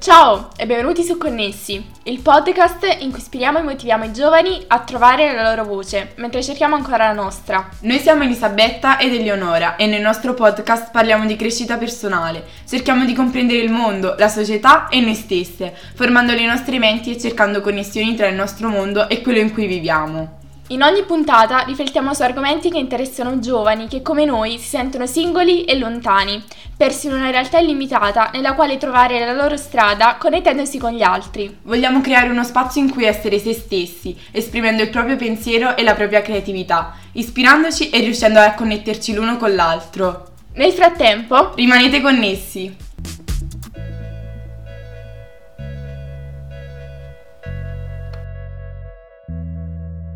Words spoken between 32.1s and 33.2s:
uno spazio in cui